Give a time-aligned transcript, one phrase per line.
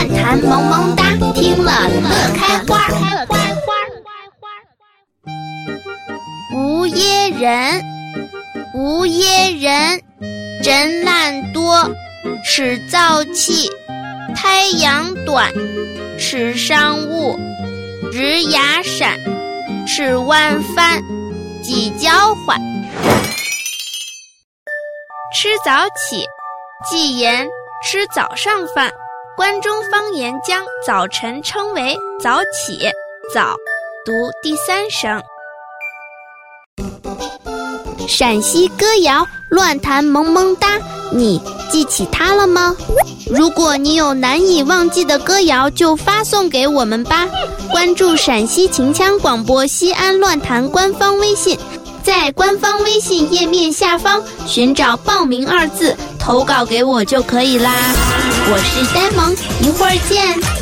[0.00, 1.04] 乱弹萌萌哒，
[1.34, 2.88] 听了乐开花。
[2.88, 3.74] 乐开花
[6.54, 7.82] 无耶人，
[8.74, 10.00] 无耶人，
[10.64, 11.92] 人懒惰，
[12.46, 13.68] 吃早起，
[14.34, 15.52] 太阳短，
[16.18, 17.38] 吃上午，
[18.10, 19.18] 日牙闪，
[19.86, 21.02] 吃晚饭，
[21.62, 22.58] 鸡叫唤，
[25.34, 26.24] 吃早起，
[26.88, 27.46] 忌言
[27.84, 28.90] 吃早上饭。
[29.40, 32.78] 关中方言将早晨称为早起，
[33.34, 33.56] 早
[34.04, 34.12] 读
[34.42, 35.18] 第三声。
[38.06, 40.78] 陕西歌谣乱弹萌萌哒，
[41.10, 41.40] 你
[41.70, 42.76] 记起它了吗？
[43.30, 47.26] 如果你有难以忘记的歌谣，就发送给我们吧。
[47.70, 51.58] 关注陕西秦腔广播西安乱弹官方微信，
[52.02, 57.72] 在官方微信页面下方寻找“报名”二字，投稿给我就可以啦。
[58.48, 60.59] 我是呆萌，一会儿见。